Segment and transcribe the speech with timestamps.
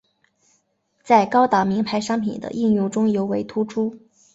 [1.03, 3.99] 在高档名牌商品的应用中尤为突出。